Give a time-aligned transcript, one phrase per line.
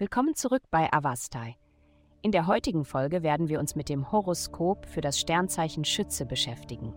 [0.00, 1.58] Willkommen zurück bei Avastai.
[2.22, 6.94] In der heutigen Folge werden wir uns mit dem Horoskop für das Sternzeichen Schütze beschäftigen.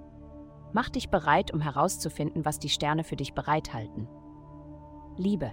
[0.72, 4.08] Mach dich bereit, um herauszufinden, was die Sterne für dich bereithalten.
[5.18, 5.52] Liebe.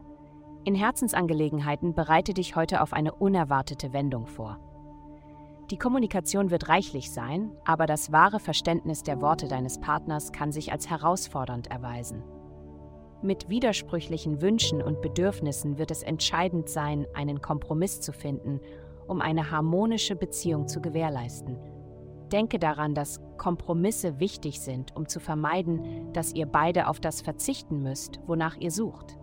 [0.63, 4.61] In Herzensangelegenheiten bereite dich heute auf eine unerwartete Wendung vor.
[5.73, 10.71] Die Kommunikation wird reichlich sein, aber das wahre Verständnis der Worte deines Partners kann sich
[10.71, 12.23] als herausfordernd erweisen.
[13.23, 18.61] Mit widersprüchlichen Wünschen und Bedürfnissen wird es entscheidend sein, einen Kompromiss zu finden,
[19.07, 21.59] um eine harmonische Beziehung zu gewährleisten.
[22.33, 27.83] Denke daran, dass Kompromisse wichtig sind, um zu vermeiden, dass ihr beide auf das verzichten
[27.83, 29.19] müsst, wonach ihr sucht.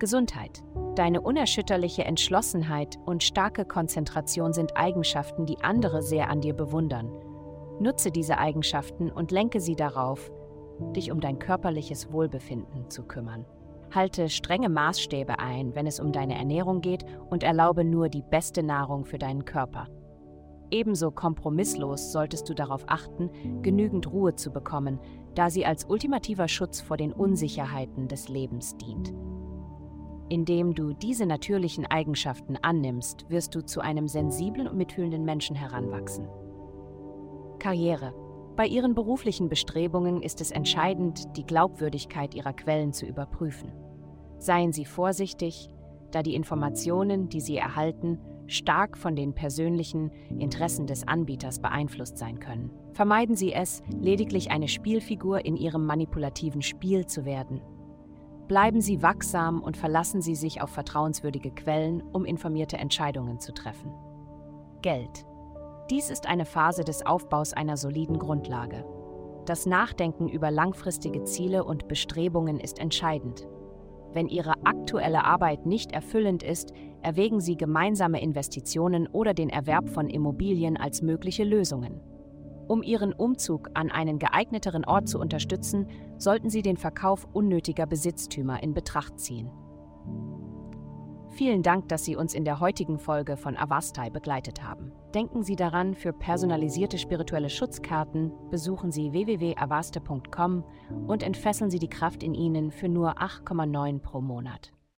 [0.00, 0.64] Gesundheit.
[0.96, 7.12] Deine unerschütterliche Entschlossenheit und starke Konzentration sind Eigenschaften, die andere sehr an dir bewundern.
[7.78, 10.32] Nutze diese Eigenschaften und lenke sie darauf,
[10.92, 13.44] dich um dein körperliches Wohlbefinden zu kümmern.
[13.94, 18.62] Halte strenge Maßstäbe ein, wenn es um deine Ernährung geht und erlaube nur die beste
[18.62, 19.88] Nahrung für deinen Körper.
[20.70, 24.98] Ebenso kompromisslos solltest du darauf achten, genügend Ruhe zu bekommen,
[25.34, 29.12] da sie als ultimativer Schutz vor den Unsicherheiten des Lebens dient.
[30.30, 36.26] Indem du diese natürlichen Eigenschaften annimmst, wirst du zu einem sensiblen und mitfühlenden Menschen heranwachsen.
[37.58, 38.14] Karriere.
[38.56, 43.72] Bei ihren beruflichen Bestrebungen ist es entscheidend, die Glaubwürdigkeit ihrer Quellen zu überprüfen.
[44.38, 45.70] Seien Sie vorsichtig,
[46.10, 52.40] da die Informationen, die Sie erhalten, stark von den persönlichen Interessen des Anbieters beeinflusst sein
[52.40, 52.70] können.
[52.92, 57.62] Vermeiden Sie es, lediglich eine Spielfigur in Ihrem manipulativen Spiel zu werden.
[58.48, 63.92] Bleiben Sie wachsam und verlassen Sie sich auf vertrauenswürdige Quellen, um informierte Entscheidungen zu treffen.
[64.82, 65.24] Geld.
[65.90, 68.84] Dies ist eine Phase des Aufbaus einer soliden Grundlage.
[69.46, 73.48] Das Nachdenken über langfristige Ziele und Bestrebungen ist entscheidend.
[74.12, 80.08] Wenn Ihre aktuelle Arbeit nicht erfüllend ist, erwägen Sie gemeinsame Investitionen oder den Erwerb von
[80.08, 82.00] Immobilien als mögliche Lösungen.
[82.68, 88.62] Um Ihren Umzug an einen geeigneteren Ort zu unterstützen, sollten Sie den Verkauf unnötiger Besitztümer
[88.62, 89.50] in Betracht ziehen.
[91.32, 94.92] Vielen Dank, dass Sie uns in der heutigen Folge von Avastai begleitet haben.
[95.14, 100.62] Denken Sie daran, für personalisierte spirituelle Schutzkarten besuchen Sie www.avaste.com
[101.06, 104.72] und entfesseln Sie die Kraft in Ihnen für nur 8,9 pro Monat.